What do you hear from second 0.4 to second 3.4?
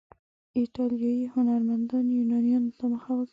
ایټالیایي هنرمندانو یونان ته مخه وکړه.